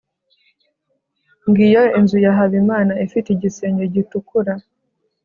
[1.49, 4.53] ngiyo inzu ya habimana ifite igisenge gitukura